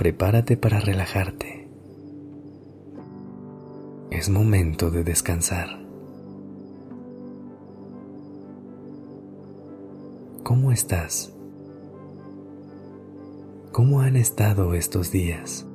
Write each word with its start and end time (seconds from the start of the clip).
Prepárate 0.00 0.56
para 0.56 0.80
relajarte. 0.80 1.68
Es 4.10 4.30
momento 4.30 4.90
de 4.90 5.04
descansar. 5.04 5.78
¿Cómo 10.42 10.72
estás? 10.72 11.34
¿Cómo 13.72 14.00
han 14.00 14.16
estado 14.16 14.72
estos 14.72 15.12
días? 15.12 15.66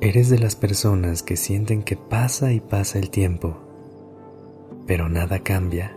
Eres 0.00 0.30
de 0.30 0.38
las 0.38 0.54
personas 0.54 1.24
que 1.24 1.36
sienten 1.36 1.82
que 1.82 1.96
pasa 1.96 2.52
y 2.52 2.60
pasa 2.60 3.00
el 3.00 3.10
tiempo, 3.10 3.56
pero 4.86 5.08
nada 5.08 5.40
cambia. 5.40 5.96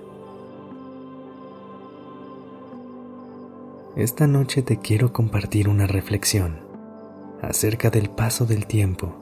Esta 3.98 4.28
noche 4.28 4.62
te 4.62 4.78
quiero 4.78 5.12
compartir 5.12 5.68
una 5.68 5.88
reflexión 5.88 6.60
acerca 7.42 7.90
del 7.90 8.12
paso 8.12 8.46
del 8.46 8.68
tiempo, 8.68 9.16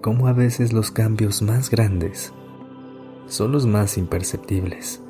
cómo 0.00 0.26
a 0.26 0.32
veces 0.32 0.72
los 0.72 0.90
cambios 0.90 1.42
más 1.42 1.68
grandes 1.68 2.32
son 3.26 3.52
los 3.52 3.66
más 3.66 3.98
imperceptibles. 3.98 5.02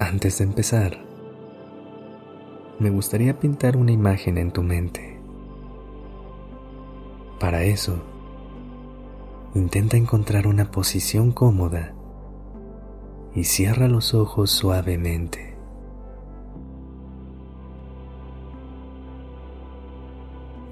Antes 0.00 0.38
de 0.38 0.44
empezar, 0.46 0.98
me 2.80 2.90
gustaría 2.90 3.38
pintar 3.38 3.76
una 3.76 3.92
imagen 3.92 4.36
en 4.36 4.50
tu 4.50 4.64
mente 4.64 5.20
para 7.38 7.62
eso, 7.62 8.02
intenta 9.54 9.96
encontrar 9.96 10.48
una 10.48 10.72
posición 10.72 11.30
cómoda 11.30 11.94
y 13.32 13.44
cierra 13.44 13.86
los 13.86 14.12
ojos 14.12 14.50
suavemente. 14.50 15.47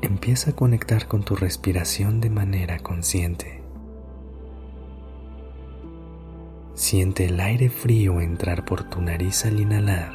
Empieza 0.07 0.53
a 0.53 0.55
conectar 0.55 1.09
con 1.09 1.25
tu 1.25 1.35
respiración 1.35 2.21
de 2.21 2.31
manera 2.31 2.79
consciente. 2.79 3.61
Siente 6.75 7.25
el 7.25 7.41
aire 7.41 7.71
frío 7.71 8.21
entrar 8.21 8.65
por 8.65 8.85
tu 8.85 9.01
nariz 9.01 9.45
al 9.47 9.59
inhalar 9.59 10.13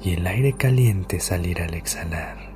y 0.00 0.12
el 0.14 0.24
aire 0.28 0.52
caliente 0.52 1.18
salir 1.18 1.60
al 1.60 1.74
exhalar. 1.74 2.52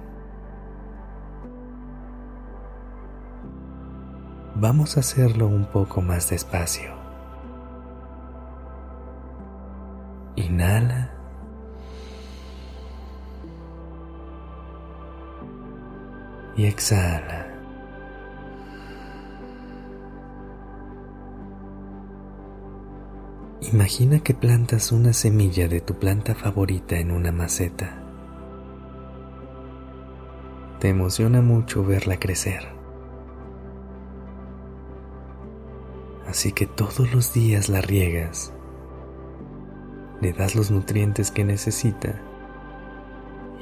vamos 4.58 4.96
a 4.96 5.00
hacerlo 5.00 5.48
un 5.48 5.66
poco 5.66 6.00
más 6.00 6.30
despacio. 6.30 6.94
Inhala. 10.36 11.15
Y 16.56 16.64
exhala. 16.64 17.46
Imagina 23.72 24.20
que 24.20 24.32
plantas 24.32 24.92
una 24.92 25.12
semilla 25.12 25.68
de 25.68 25.80
tu 25.80 25.94
planta 25.94 26.34
favorita 26.34 26.98
en 26.98 27.10
una 27.10 27.32
maceta. 27.32 28.02
Te 30.80 30.88
emociona 30.88 31.42
mucho 31.42 31.84
verla 31.84 32.18
crecer. 32.18 32.68
Así 36.26 36.52
que 36.52 36.66
todos 36.66 37.12
los 37.12 37.32
días 37.32 37.68
la 37.68 37.80
riegas, 37.80 38.52
le 40.20 40.32
das 40.32 40.54
los 40.54 40.70
nutrientes 40.70 41.30
que 41.30 41.44
necesita 41.44 42.20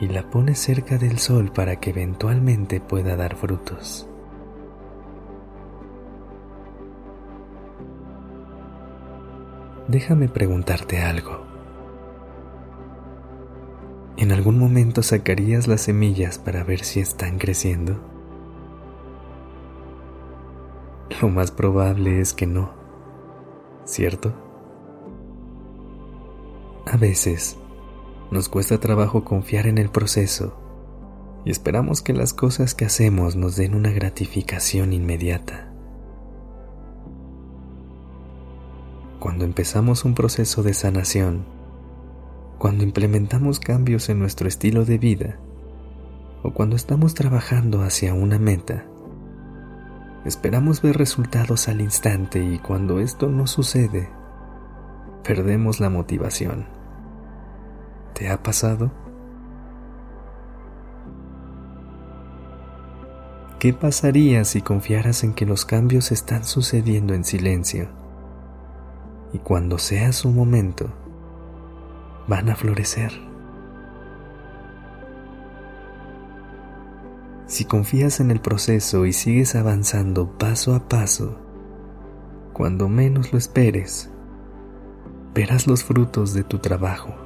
y 0.05 0.09
la 0.09 0.29
pones 0.29 0.59
cerca 0.59 0.99
del 0.99 1.19
sol 1.19 1.51
para 1.51 1.77
que 1.77 1.89
eventualmente 1.89 2.79
pueda 2.79 3.17
dar 3.17 3.37
frutos. 3.37 4.07
Déjame 9.89 10.29
preguntarte 10.29 11.01
algo. 11.01 11.47
¿En 14.19 14.31
algún 14.31 14.59
momento 14.59 15.03
sacarías 15.03 15.69
las 15.69 15.81
semillas 15.83 16.39
para 16.39 16.65
ver 16.65 16.81
si 16.81 17.01
están 17.01 17.39
creciendo? 17.39 17.99
Lo 21.23 21.29
más 21.31 21.51
probable 21.51 22.21
es 22.21 22.35
que 22.35 22.47
no, 22.47 22.73
¿cierto? 23.87 24.35
A 26.87 26.99
veces 26.99 27.59
nos 28.35 28.49
cuesta 28.49 28.81
trabajo 28.81 29.25
confiar 29.25 29.69
en 29.69 29.79
el 29.79 29.89
proceso 29.89 30.59
y 31.45 31.51
esperamos 31.51 32.03
que 32.03 32.13
las 32.13 32.35
cosas 32.35 32.75
que 32.75 32.85
hacemos 32.85 33.37
nos 33.37 33.55
den 33.55 33.77
una 33.77 33.93
gratificación 33.93 34.93
inmediata. 34.93 35.73
Cuando 39.21 39.45
empezamos 39.45 40.05
un 40.05 40.15
proceso 40.15 40.65
de 40.65 40.75
sanación, 40.75 41.45
cuando 42.59 42.83
implementamos 42.83 43.61
cambios 43.61 44.09
en 44.09 44.19
nuestro 44.19 44.49
estilo 44.49 44.85
de 44.85 44.99
vida 44.99 45.39
o 46.43 46.53
cuando 46.53 46.75
estamos 46.75 47.15
trabajando 47.15 47.83
hacia 47.83 48.15
una 48.15 48.39
meta, 48.39 48.85
Esperamos 50.25 50.81
ver 50.81 50.97
resultados 50.97 51.69
al 51.69 51.83
instante 51.83 52.43
y 52.43 52.59
cuando 52.59 52.99
esto 52.99 53.29
no 53.29 53.47
sucede, 53.47 54.09
perdemos 55.23 55.81
la 55.81 55.91
motivación. 55.91 56.65
¿Te 58.15 58.31
ha 58.31 58.41
pasado? 58.41 58.93
¿Qué 63.59 63.73
pasaría 63.73 64.45
si 64.45 64.63
confiaras 64.63 65.25
en 65.25 65.35
que 65.35 65.47
los 65.47 65.65
cambios 65.65 66.13
están 66.13 66.45
sucediendo 66.45 67.13
en 67.15 67.25
silencio? 67.25 67.89
Y 69.33 69.39
cuando 69.39 69.79
sea 69.79 70.13
su 70.13 70.31
momento, 70.31 70.87
van 72.29 72.51
a 72.51 72.55
florecer. 72.55 73.11
Si 77.47 77.65
confías 77.65 78.21
en 78.21 78.31
el 78.31 78.41
proceso 78.41 79.07
y 79.07 79.13
sigues 79.13 79.57
avanzando 79.57 80.39
paso 80.39 80.77
a 80.77 80.89
paso, 80.89 81.37
cuando 82.53 82.89
menos 82.89 83.33
lo 83.33 83.39
esperes, 83.39 84.09
verás 85.35 85.67
los 85.67 85.83
frutos 85.83 86.33
de 86.33 86.45
tu 86.45 86.59
trabajo. 86.59 87.24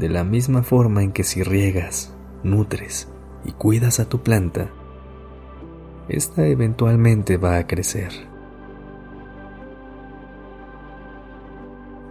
De 0.00 0.08
la 0.08 0.24
misma 0.24 0.62
forma 0.62 1.02
en 1.02 1.12
que 1.12 1.24
si 1.24 1.42
riegas, 1.42 2.14
nutres 2.42 3.06
y 3.44 3.52
cuidas 3.52 4.00
a 4.00 4.08
tu 4.08 4.22
planta, 4.22 4.70
esta 6.08 6.46
eventualmente 6.46 7.36
va 7.36 7.58
a 7.58 7.66
crecer. 7.66 8.10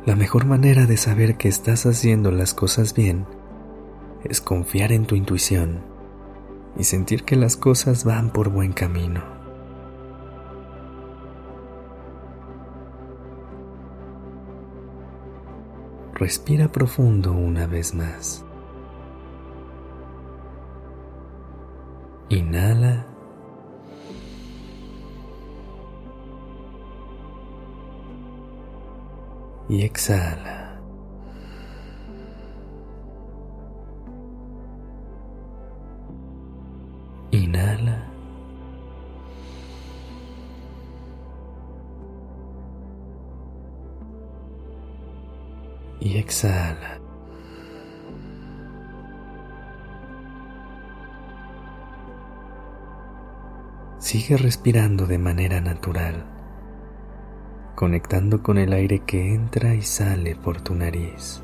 La 0.05 0.15
mejor 0.15 0.45
manera 0.45 0.85
de 0.85 0.97
saber 0.97 1.35
que 1.37 1.47
estás 1.47 1.87
haciendo 1.87 2.29
las 2.29 2.53
cosas 2.53 2.93
bien 2.93 3.25
es 4.23 4.39
confiar 4.39 4.91
en 4.91 5.07
tu 5.07 5.15
intuición 5.15 5.79
y 6.77 6.83
sentir 6.83 7.23
que 7.23 7.37
las 7.37 7.57
cosas 7.57 8.05
van 8.05 8.31
por 8.31 8.49
buen 8.49 8.71
camino. 8.71 9.38
Respira 16.19 16.69
profundo 16.69 17.31
una 17.31 17.65
vez 17.65 17.95
más. 17.95 18.45
Inhala. 22.27 23.05
Y 29.69 29.83
exhala. 29.83 30.68
Y 45.99 46.17
exhala. 46.17 46.99
Sigue 53.99 54.37
respirando 54.37 55.05
de 55.05 55.17
manera 55.17 55.59
natural, 55.61 56.25
conectando 57.75 58.41
con 58.41 58.57
el 58.57 58.73
aire 58.73 58.99
que 58.99 59.33
entra 59.33 59.75
y 59.75 59.81
sale 59.81 60.35
por 60.35 60.61
tu 60.61 60.73
nariz. 60.73 61.43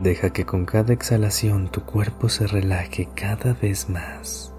Deja 0.00 0.30
que 0.30 0.46
con 0.46 0.64
cada 0.64 0.92
exhalación 0.92 1.68
tu 1.68 1.82
cuerpo 1.82 2.28
se 2.28 2.46
relaje 2.46 3.08
cada 3.16 3.54
vez 3.54 3.90
más. 3.90 4.54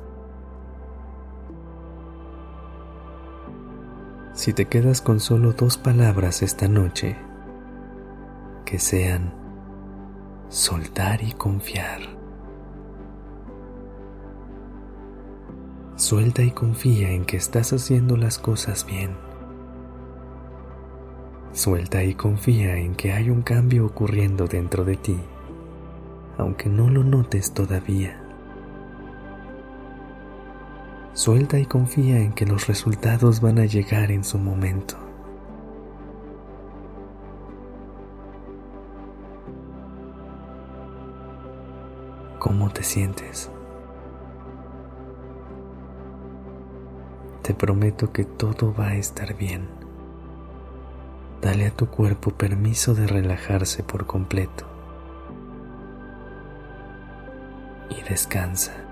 Si 4.34 4.54
te 4.54 4.66
quedas 4.66 5.02
con 5.02 5.22
solo 5.22 5.54
dos 5.54 5.78
palabras 5.78 6.44
esta 6.44 6.68
noche, 6.68 7.16
que 8.70 8.78
sean 8.78 9.34
soltar 10.48 11.24
y 11.24 11.32
confiar. 11.32 12.02
Suelta 15.96 16.44
y 16.44 16.52
confía 16.52 17.10
en 17.10 17.26
que 17.26 17.38
estás 17.38 17.74
haciendo 17.74 18.16
las 18.16 18.38
cosas 18.38 18.86
bien. 18.86 19.16
Suelta 21.52 22.04
y 22.04 22.14
confía 22.14 22.78
en 22.78 22.94
que 22.94 23.12
hay 23.12 23.32
un 23.32 23.42
cambio 23.42 23.88
ocurriendo 23.88 24.46
dentro 24.46 24.86
de 24.86 24.98
ti, 24.98 25.18
aunque 26.38 26.70
no 26.70 26.92
lo 26.92 27.04
notes 27.04 27.56
todavía. 27.56 28.22
Suelta 31.14 31.58
y 31.58 31.66
confía 31.66 32.20
en 32.20 32.34
que 32.34 32.46
los 32.46 32.68
resultados 32.68 33.42
van 33.42 33.58
a 33.58 33.66
llegar 33.66 34.12
en 34.12 34.24
su 34.24 34.38
momento. 34.38 35.09
¿Cómo 42.40 42.70
te 42.70 42.84
sientes? 42.84 43.52
Te 47.42 47.54
prometo 47.54 48.14
que 48.14 48.24
todo 48.24 48.74
va 48.74 48.88
a 48.88 48.96
estar 48.96 49.36
bien. 49.36 49.68
Dale 51.42 51.68
a 51.68 51.72
tu 51.72 51.88
cuerpo 51.88 52.32
permiso 52.32 52.96
de 52.96 53.08
relajarse 53.08 53.84
por 53.84 54.06
completo. 54.06 54.66
Y 57.90 58.02
descansa. 58.10 58.89